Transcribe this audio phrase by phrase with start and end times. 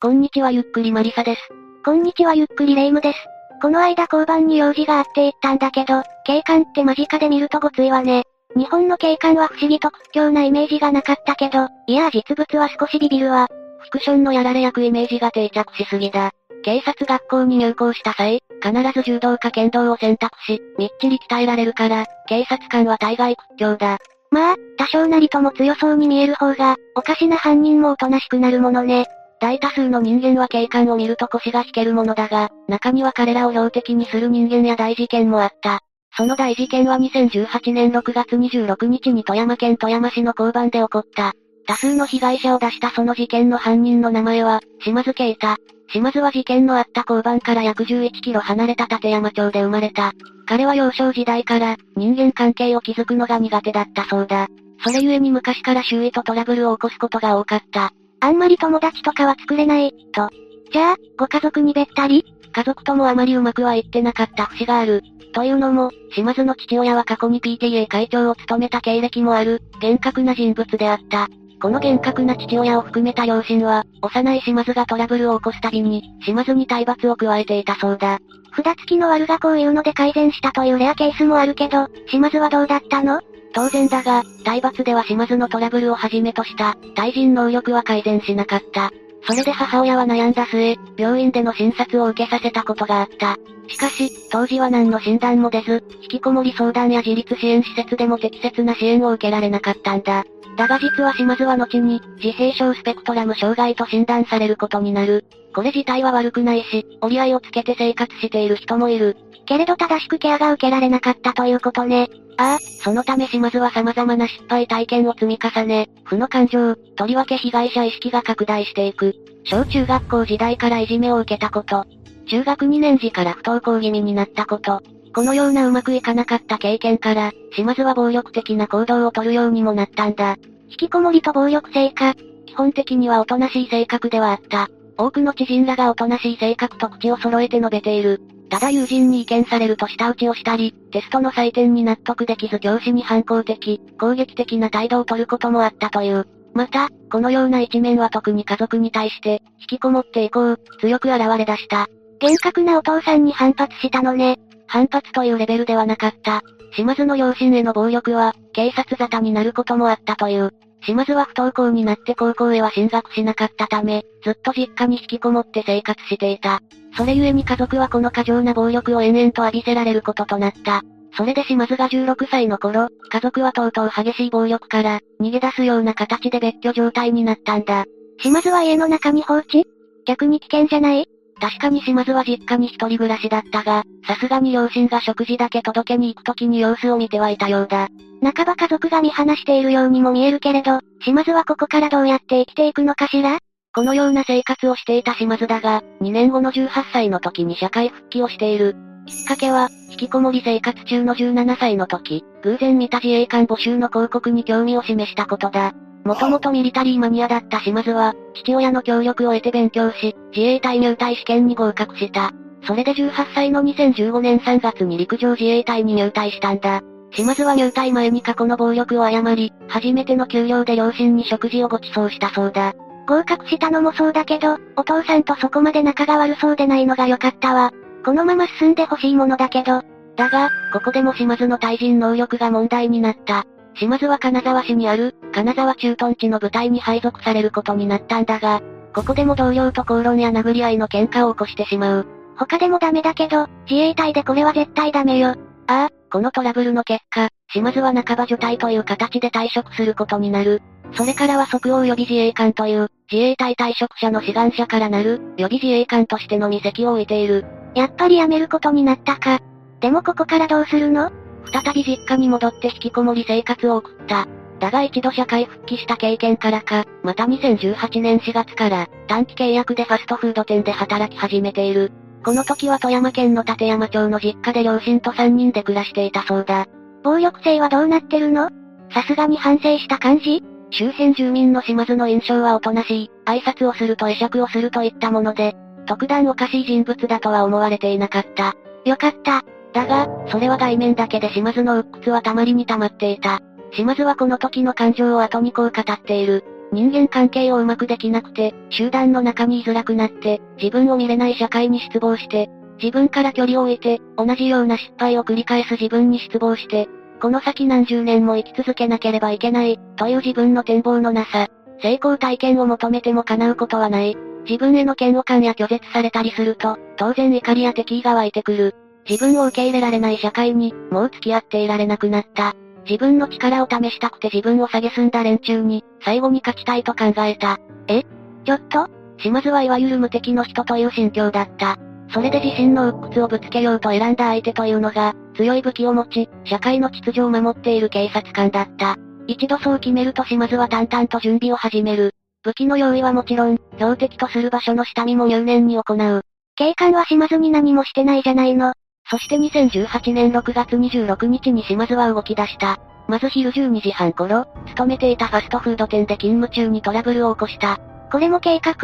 [0.00, 1.40] こんにちはゆっくりマリサです。
[1.84, 3.18] こんにちはゆっくりレイムです。
[3.60, 8.22] この間交番に用事があって行ったんだけど、警官って間近で見るとごついわね。
[8.54, 13.48] 日本の警官は不思議と屈強なイメージがなかったけど、いや実物は少しビビるわ。
[13.80, 16.30] フィクションのやられ役イメージが定着しすぎだ。
[16.62, 23.98] 警察学校に入校した際、必ず柔道か剣道を選択し、みっちり鍛えられるから、警察官は大概屈強だ。
[24.30, 29.08] まあ、多少なりとも強そうに見える方が、おかしな犯人もおとなしくなるものね。
[29.40, 35.80] 大多数の人間は警官を見ると腰が引けるものだが、中には彼らを標的にする人間や大事件もあった。
[36.16, 41.32] その大事件は2018年6月26日に富山県富山市の交番で起こった。
[41.66, 45.56] 多数の被害者を出したその事件の犯人の名前は、島津啓太。
[45.92, 50.12] 島津は事件のあった交番から約11キロ離れた立山町で生まれた。
[50.46, 54.48] 彼は幼少時代から、人間関係を築くのが苦手だったそうだ。
[54.82, 57.92] それゆえに昔から周囲とトラブルを起こすことが多かった。
[58.20, 60.28] あんまり友達とかは作れない、と。
[60.72, 65.02] じゃあ、ご家族にべったり家族ともあまりうまくはいってなかった節がある。
[65.32, 71.28] というのも、島津の父親は過去に PTA 会長を務めた経歴もある、厳格な人物であった。
[71.60, 78.18] この厳格な父親を含めた両親は、幼い島津がトラブルを起こすたびに、島津に体罰を加えていたそうだ。
[78.56, 83.20] 札付きの悪がこういうので改善したというレアケースもあるけど、島津はどうだったの？
[83.52, 88.90] 当然だが、体罰では島津のトラブルをはじめとした、対人能力は改善しなかった。
[89.26, 93.36] それで母親は悩んだ末、病院での診察を受けさせたことがあった。
[93.68, 100.24] しかし、当時は何の診断も出ず、引きこもり相談や自立支援施設でも適切な支援を受けられなかったんだ。
[100.58, 105.24] だが実は島津は後に、自閉症スペクトラム障害と診断されることになる。
[105.54, 109.16] これ自体は悪くないし、折り合いをつけて生活している人もいる。
[109.46, 112.08] けれど正しくケアが受けられなかったということね。
[112.38, 119.14] ああ、そのため島津は様々な失敗体験を積み重ね、負の感情、とりわけ被害者意識が拡大していく。
[119.44, 121.84] 小中学校時代からいじめを受けたこと。
[122.26, 124.82] 中学2年時から不登校気味になったこと。
[125.18, 130.36] このようなうまくいかなかった経験から、島津は暴力的な行動をとるようにもなったんだ。
[130.70, 132.14] 引きこもりと暴力性か。
[132.46, 134.68] 基本的にはおとなしい性格ではあった。
[134.96, 138.22] 多くの知人らがおとなしい性格と口を揃えて述べている。
[138.48, 146.28] ただ友人に意見されると舌打ちをしたり、テストの採点に納得できず教師に反抗的、攻撃的な態度を取ることもあったという。
[146.54, 151.88] また、このような一面は特に家族に対して、引きこもっていこう、強く現れ出した。
[152.20, 154.38] 厳格なお父さんに反発したのね。
[154.68, 156.42] 反発というレベルではなかった。
[156.76, 160.52] 島津の両親への暴力は、警察沙汰になることもあったという。
[160.86, 166.60] 島津は不登校になって高校へは進学しなかったため、ずっと実家に引きこもって生活していた。
[166.96, 170.82] それゆえに家族はこの過剰な暴力を延々と浴びせられることとなった。
[171.16, 177.86] それで島津が16歳の頃、家族はとうとう激しい暴力から、逃げ出すような形で別居状態になったんだ。
[178.20, 179.64] 島津は家の中に放置？
[180.06, 181.08] 逆に危険じゃない？
[181.40, 187.88] 確かに島津は実家に一人暮らしだったが、さすがに両親が食事だけ届けに行く時に様子を見てはいたようだ。
[188.22, 193.38] 半ば家族が見放しているようにも見えるけれど、島津はここからどうやって生きていくのかしら？
[193.72, 198.74] このような生活をしていた島津だが、2年後の18歳の時に社会復帰をしている。
[199.06, 205.72] きっかけは、引きこもり生活中の17歳の時、偶然見た自衛官募集の広告に興味を示したことだ。
[206.08, 212.30] もともとミリタリーマニアだった島津は、父親の協力を得て勉強し、自衛隊入隊試験に合格した。
[212.66, 216.80] それで18歳の2015年3月に陸上自衛隊に入隊したんだ。
[217.10, 222.72] 島津は入隊前に過去の暴力を誤り、初めての給料で両親に食事をご馳走したそうだ。
[223.06, 227.70] 合格したのもそうだけど、お父さんとそこまで仲が悪そうでないのが良かったわ。
[228.02, 229.82] このまま進んで欲しいものだけど。
[230.16, 233.44] だが、ここでも島津の対人能力が問題になった。
[233.78, 238.60] 島津は金沢市にある、金沢駐屯地の部隊に配属されることになったんだが、
[238.92, 242.06] ここでも同僚と口論や殴り合いの喧嘩を起こしてしまう。
[242.36, 245.36] 他でもダメだけど、自衛隊でこれは絶対ダメよ。
[245.68, 250.60] ああ、このトラブルの結果、島津は半ば除隊という形で退職することになる。
[250.94, 257.44] それからは即応予備自衛官という、自衛隊退職者の志願者からなる、予備自衛官としてのみ席を置いている。
[257.74, 259.38] やっぱり辞めることになったか。
[259.80, 261.12] でもここからどうするの？
[261.52, 264.26] 再び実家に戻って引きこもり生活を送った。
[264.60, 271.92] だが一度社会復帰した経験からか、また2018年4月から、短期契約でファストフード店で働き始めている。
[272.24, 276.66] この時は富山県の立山町の実家で両親と3人で暮らしていたそうだ。
[277.04, 278.50] 暴力性はどうなってるの？
[278.92, 280.42] さすがに反省した感じ？
[280.70, 285.54] 周辺住民の島津の印象はおとなしい、挨拶をすると会釈をするといったもので、
[285.86, 288.54] 特段おかしい人物だとは思われていなかった。
[288.84, 289.44] よかった。
[289.78, 293.40] だが、それは外面だけで島津の鬱屈はたまりに溜まっていた。
[293.72, 296.44] 島津はこの時の感情を後にこう語っている。
[296.72, 302.50] 人間関係をうまくできなくて、集団の中に居づらくなって、自分を見れない社会に失望して、
[302.82, 306.88] 自分から距離を置いて、同じような失敗を繰り返す自分に失望して、
[307.22, 311.46] この先何十年も生き続けなければいけない、という自分の展望のなさ。
[311.80, 314.16] 成功体験を求めても叶うことはない。
[314.44, 318.74] 自分への嫌悪感や拒絶されたりすると、当然怒りや敵意が湧いてくる。
[319.08, 322.54] 自分を受け入れられない社会に、もう付き合っていられなくなった。
[322.84, 327.58] 自分の力を試したくて自分を下げすんだ連中に、最後に勝ちたいと考えた。
[327.88, 328.02] え？
[328.44, 328.88] ちょっと？
[329.18, 331.76] 島津はいわゆる無敵の人という心境だった。
[332.12, 338.96] それで自身の鬱屈をぶつけようと選んだ相手というのが、強い武器を持ち、社会の秩序を守っている警察官だった。
[339.26, 342.14] 一度そう決めると島津は淡々と準備を始める。
[342.42, 346.22] 武器の用意はもちろん、標的とする場所の下見も入念に行う。
[346.56, 348.72] 警官は島津に何もしてないじゃないの。
[349.10, 352.78] そして2018年6月26日に島津は動き出した。
[353.06, 357.80] まず昼12時半頃、勤めていたファストフード店で勤務中にトラブルを起こした。
[358.12, 358.74] これも計画？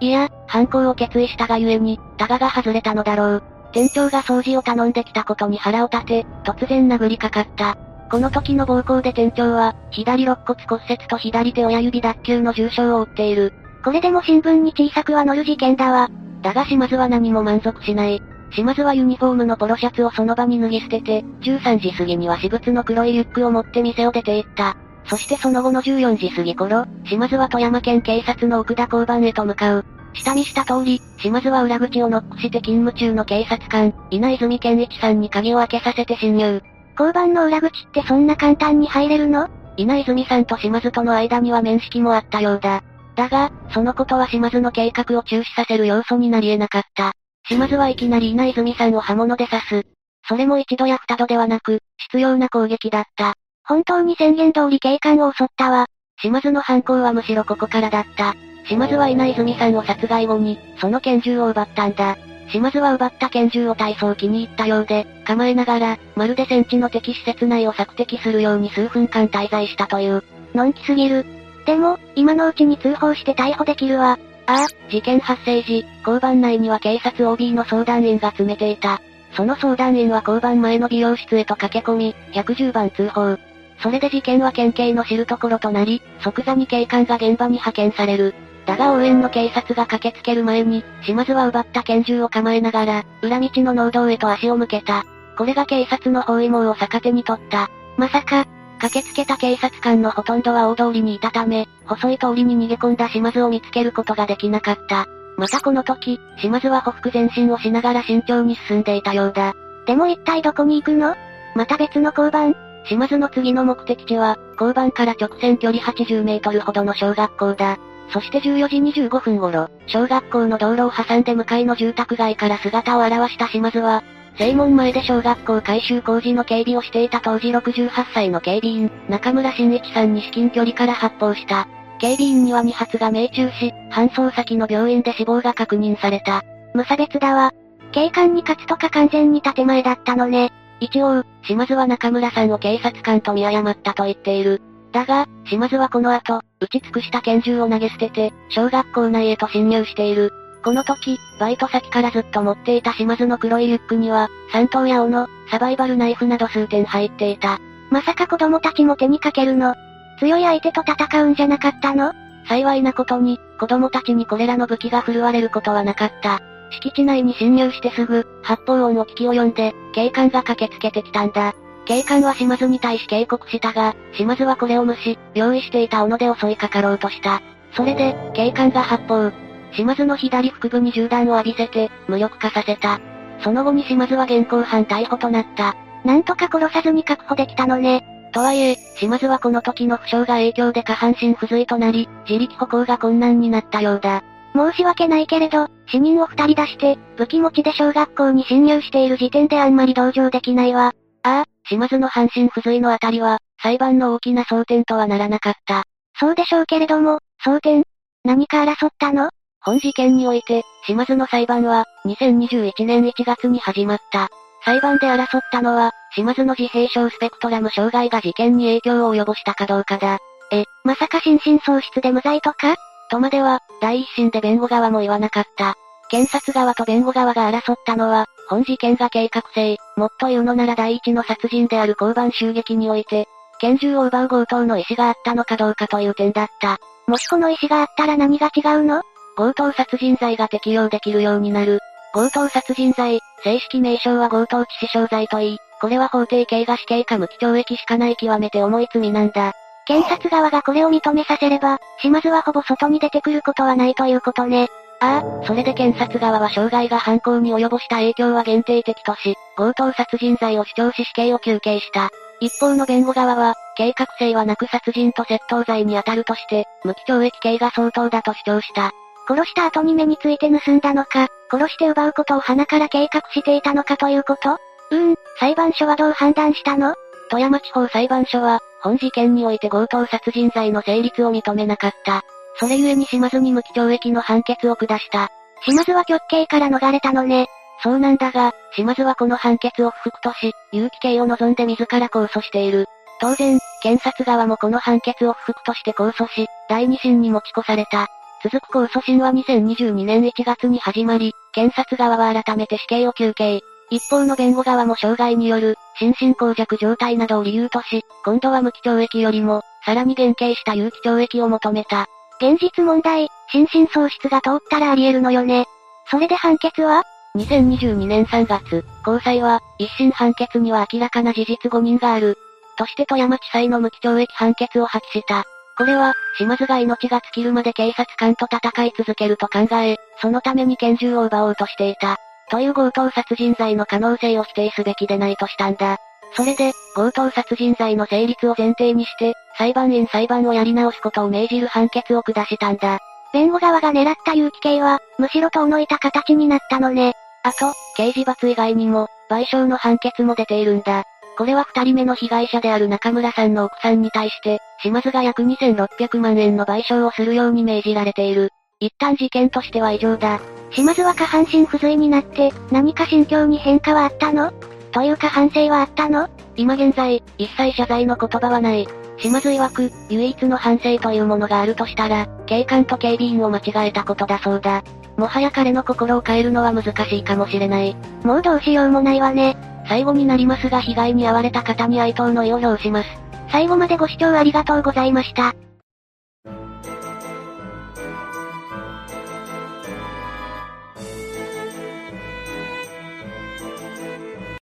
[0.00, 3.42] いや、犯行を決意したがゆえに、タガが外れたのだろう。
[3.72, 7.76] 店長が掃除を頼んできたことに腹を立て、突然殴りかかった。
[8.10, 13.52] この時の暴行で店長は、左肋骨骨折と左手親指脱臼の重傷を負っている。
[13.84, 16.08] これでも新聞に小さくは載る事件だわ。
[16.40, 18.22] だが島津は何も満足しない。
[18.54, 24.76] 島津はユニフォームのポロシャツをその場に脱ぎ捨てて、13時過ぎには私物の黒いリュックを持って店を出て行った。
[25.06, 29.84] そしてその後の14時過ぎ頃、島津は富山県警察の奥田交番へと向かう。
[30.14, 36.62] 下見した通り、島津は裏口をノックして勤務中の警察官、稲泉健一さんに鍵を開けさせて侵入。
[36.96, 39.48] 交番の裏口ってそんな簡単に入れるの？
[39.76, 42.84] 稲泉さんと島津との間には面識もあったようだ。
[43.16, 47.12] だが、そのことは島津の計画を中止させる要素になり得なかった。
[47.48, 49.86] 島津はいきなり稲泉さんを刃物で刺す。
[50.26, 53.34] それも一度や二度ではなく、必要な攻撃だった。
[53.66, 55.86] 本当に宣言通り警官を襲ったわ。
[56.22, 58.34] 島津の犯行はむしろここからだった。
[58.66, 62.16] 島津は稲泉さんを殺害後に、その拳銃を奪ったんだ。
[62.50, 70.24] 島津は奪った拳銃を体操気に入ったようで、構えながら、まるで戦地の敵施設内を索敵するように数分間滞在したという。
[70.54, 71.26] のんきすぎる。
[71.66, 74.18] でも、今のうちに通報して逮捕できるわ。
[74.46, 79.00] ああ、事件発生時、交番内には警察 OB の相談員が詰めていた。
[79.36, 83.36] その相談員は交番前の美容室へと駆け込み、110番通報。
[83.82, 88.34] それで事件は県警の知るところとなり、即座に警官が現場に派遣される。
[88.66, 95.04] だが応援の警察が駆けつける前に、島津は奪った拳銃を構えながら、裏道の農道へと足を向けた。
[95.36, 97.70] これが警察の包囲網を逆手に取った。
[97.96, 98.46] まさか、
[98.84, 105.06] 駆けつけた警察官のほとんどは大通りにいたため、細い通りに逃げ込んだ島津を見つけることができなかった。
[105.38, 109.54] またこの時、島津は歩幅前進をしながら慎重に進んでいたようだ。
[109.86, 111.16] でも一体どこに行くの？
[111.54, 112.54] また別の交番
[112.86, 117.78] 島津の次の目的地は、交番から直線距離80メートルほどの小学校だ。
[118.10, 124.04] そして14時25分頃、小学校の道路を挟んで向かいの住宅街から姿を現した島津は、
[124.36, 131.68] 正門前で小学校改修工事の警備をしていた当時68歳の警備員、中村真一さんに至近距離から発砲した。
[132.00, 136.42] 警備員には2発が命中し、搬送先の病院で死亡が確認された。
[136.74, 137.52] 無差別だわ。
[137.92, 140.52] 警官に勝つとか完全に建前だったのね。
[140.80, 144.60] 一応、島津は中村さんを警察官と見誤ったと言っている。
[144.90, 150.32] だが、島津はこの後、打ち尽くした拳銃を投げ捨てて、小学校内へと侵入している。
[150.64, 157.58] この時、バイト先からずっと持っていた島津の黒いリュックには、三等や斧、サバイバルナイフなど数点入っていた。
[157.90, 159.74] まさか子供たちも手にかけるの？
[160.18, 162.12] 強い相手と戦うんじゃなかったの？
[162.48, 166.40] 幸いなことに、子供たちにこれらの武器が振るわれることはなかった。
[166.70, 171.52] 敷地内に侵入してすぐ、発砲音を聞き及んで、警官が駆けつけてきたんだ。
[171.84, 177.42] 警官は島津に対し警告したが、島津はこれを無視、用意していた斧で襲いかかろうとした。
[177.76, 179.30] それで、警官が発砲。
[179.76, 183.00] 島津の左腹部に銃弾を浴びせて、無力化させた。
[183.40, 185.74] その後に島津は現行犯逮捕となった。
[186.04, 188.04] なんとか殺さずに確保できたのね。
[188.32, 194.22] とはいえ、島津はこの時の負傷が影響で下半身不随となり、自力歩行が困難になったようだ。
[194.54, 200.92] 申し訳ないけれど、死人を二人出して、武器持ちで小学校に侵入している時点であんまり同情できないわ。
[201.22, 205.84] ああ、島津の半身不随のあたりは、裁判の大きな争点とはならなかった。
[206.18, 207.84] そうでしょうけれども、争点
[208.24, 209.30] 何か争ったの？
[209.64, 214.28] 本事件において、島津の裁判は、2021年1月に始まった。
[214.64, 220.18] 裁判で争ったのは、島津の自閉症スペクトラム障害が事件に影響を及ぼしたかどうかだ。
[220.52, 222.76] え、まさか心身喪失で無罪とか？
[223.10, 225.74] とまでは、第一審で弁護側も言わなかった。
[226.10, 233.26] 検察側と弁護側が争ったのは、本事件が計画性、もっと言うのなら第一の殺人である交番襲撃において、
[233.60, 236.78] 拳銃を奪う強盗の意思があったのかどうかという点だった。
[237.06, 239.02] もしこの意思があったら何が違うの？
[239.36, 241.80] 強盗殺人罪が適用できるようになる。
[242.12, 249.52] 強盗殺人罪、正式名称は強盗致死傷罪といい、これは法定刑が死刑か無期懲役しかない極めて重い罪なんだ。
[249.86, 254.68] 検察側がこれを認めさせれば、島津はほぼ外に出てくることはないということね。
[255.00, 262.10] ああ、それで検察側は傷害が犯行に及ぼした影響は限定的とし、強盗殺人罪を主張し死刑を求刑した。
[262.40, 268.92] 一方の弁護側は、計画性はなく殺人と窃盗罪に当たるとして、無期懲役刑が相当だと主張した。
[269.26, 274.58] 殺した後に目について盗んだのか、殺して奪うことを鼻から計画していたのかということ？
[274.90, 276.94] うーん、裁判所はどう判断したの？
[277.30, 282.22] 富山地方裁判所は、本事件において強盗殺人罪の成立を認めなかった。
[282.60, 285.30] それゆえに島津に無期懲役の判決を下した。
[285.66, 287.46] 島津は極刑から逃れたのね。
[287.82, 292.86] そうなんだが、島津はこの判決を不服とし、有期刑を望んで自ら控訴している。
[293.20, 298.08] 当然、検察側もこの判決を不服として控訴し、第二審に持ち越された。
[298.44, 303.62] 続く控訴審は2022年1月に始まり、検察側は改めて死刑を求刑。
[303.88, 312.06] 一方の弁護側も障害による、心神耗弱状態などを理由とし、今度は無期懲役よりも、さらに減刑した有期懲役を求めた。
[312.38, 315.64] 現実問題、心神喪失が通ったらあり得るのよね。
[316.10, 317.02] それで判決は
[317.38, 322.36] ?2022 年3月、高裁は、一審判決には明らかな事実誤認がある。
[322.76, 325.46] として富山地裁の無期懲役判決を破棄した。
[325.76, 332.16] これは、島津が命が尽きるまで警察官と戦い続けると考え、そのために拳銃を奪おうとしていた。
[332.50, 335.98] という強盗殺人罪の可能性を否定すべきでないとしたんだ。
[336.36, 342.98] それで、強盗殺人罪の成立を前提にして、裁判員裁判をやり直すことを命じる判決を下したんだ。
[343.32, 347.14] 弁護側が狙った有期刑は、むしろ遠のいた形になったのね。
[347.42, 351.04] あと、刑事罰以外にも、賠償の判決も出ているんだ。
[351.36, 358.50] これは二人目の被害者である中村さんの奥さんに対して、島津が約2600万円の賠償をするように命じられている。
[358.80, 360.40] 一旦事件としては異常だ。
[360.70, 364.52] 島津は下半身不随になって、何か心境に変化はあったの？
[364.92, 366.28] というか反省はあったの？
[366.56, 368.86] 今現在、一切謝罪の言葉はない。
[369.18, 374.84] 島津曰く、唯一の反省というものがあるとしたら、警官と警備員を間違えたことだそうだ。
[375.16, 377.96] もはや彼の心を変えるのは難しいかもしれない。
[378.24, 379.56] もうどうしようもないわね。
[379.86, 383.08] 最後になりますが被害に遭われた方に哀悼の意を表します。
[383.50, 385.54] 最後までご視聴ありがとうございました。